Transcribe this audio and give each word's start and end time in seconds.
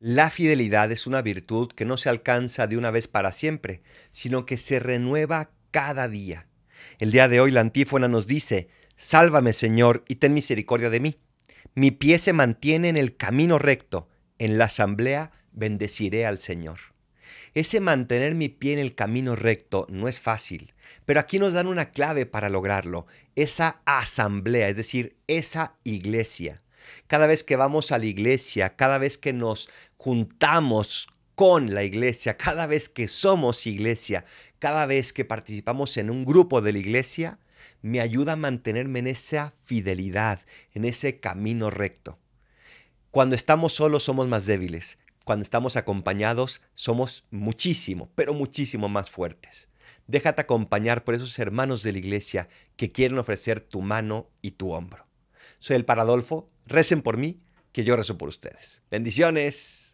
La 0.00 0.30
fidelidad 0.30 0.92
es 0.92 1.08
una 1.08 1.22
virtud 1.22 1.72
que 1.72 1.84
no 1.84 1.96
se 1.96 2.08
alcanza 2.08 2.68
de 2.68 2.76
una 2.76 2.92
vez 2.92 3.08
para 3.08 3.32
siempre, 3.32 3.82
sino 4.12 4.46
que 4.46 4.56
se 4.56 4.78
renueva 4.78 5.50
cada 5.72 6.06
día. 6.06 6.46
El 7.00 7.10
día 7.10 7.26
de 7.26 7.40
hoy 7.40 7.50
la 7.50 7.62
antífona 7.62 8.06
nos 8.06 8.28
dice, 8.28 8.68
Sálvame 8.96 9.52
Señor 9.52 10.04
y 10.06 10.16
ten 10.16 10.34
misericordia 10.34 10.88
de 10.88 11.00
mí. 11.00 11.18
Mi 11.74 11.90
pie 11.90 12.20
se 12.20 12.32
mantiene 12.32 12.90
en 12.90 12.96
el 12.96 13.16
camino 13.16 13.58
recto, 13.58 14.08
en 14.38 14.56
la 14.56 14.66
asamblea 14.66 15.32
bendeciré 15.50 16.26
al 16.26 16.38
Señor. 16.38 16.78
Ese 17.54 17.80
mantener 17.80 18.36
mi 18.36 18.48
pie 18.48 18.74
en 18.74 18.78
el 18.78 18.94
camino 18.94 19.34
recto 19.34 19.84
no 19.90 20.06
es 20.06 20.20
fácil, 20.20 20.74
pero 21.06 21.18
aquí 21.18 21.40
nos 21.40 21.54
dan 21.54 21.66
una 21.66 21.90
clave 21.90 22.24
para 22.24 22.48
lograrlo, 22.48 23.08
esa 23.34 23.80
asamblea, 23.84 24.68
es 24.68 24.76
decir, 24.76 25.16
esa 25.26 25.74
iglesia. 25.82 26.62
Cada 27.06 27.26
vez 27.26 27.44
que 27.44 27.56
vamos 27.56 27.92
a 27.92 27.98
la 27.98 28.06
iglesia, 28.06 28.76
cada 28.76 28.98
vez 28.98 29.18
que 29.18 29.32
nos 29.32 29.68
juntamos 29.96 31.08
con 31.34 31.74
la 31.74 31.84
iglesia, 31.84 32.36
cada 32.36 32.66
vez 32.66 32.88
que 32.88 33.08
somos 33.08 33.66
iglesia, 33.66 34.24
cada 34.58 34.86
vez 34.86 35.12
que 35.12 35.24
participamos 35.24 35.96
en 35.96 36.10
un 36.10 36.24
grupo 36.24 36.60
de 36.60 36.72
la 36.72 36.78
iglesia, 36.78 37.38
me 37.82 38.00
ayuda 38.00 38.32
a 38.32 38.36
mantenerme 38.36 38.98
en 38.98 39.06
esa 39.06 39.54
fidelidad, 39.64 40.40
en 40.74 40.84
ese 40.84 41.20
camino 41.20 41.70
recto. 41.70 42.18
Cuando 43.10 43.34
estamos 43.34 43.72
solos 43.72 44.04
somos 44.04 44.28
más 44.28 44.46
débiles, 44.46 44.98
cuando 45.24 45.42
estamos 45.42 45.76
acompañados 45.76 46.60
somos 46.74 47.24
muchísimo, 47.30 48.10
pero 48.14 48.34
muchísimo 48.34 48.88
más 48.88 49.10
fuertes. 49.10 49.68
Déjate 50.06 50.40
acompañar 50.40 51.04
por 51.04 51.14
esos 51.14 51.38
hermanos 51.38 51.82
de 51.82 51.92
la 51.92 51.98
iglesia 51.98 52.48
que 52.76 52.92
quieren 52.92 53.18
ofrecer 53.18 53.60
tu 53.60 53.82
mano 53.82 54.30
y 54.40 54.52
tu 54.52 54.72
hombro. 54.72 55.07
Soy 55.58 55.76
el 55.76 55.84
Paradolfo, 55.84 56.50
recen 56.66 57.02
por 57.02 57.16
mí, 57.16 57.40
que 57.72 57.84
yo 57.84 57.96
rezo 57.96 58.18
por 58.18 58.28
ustedes. 58.28 58.82
Bendiciones. 58.90 59.87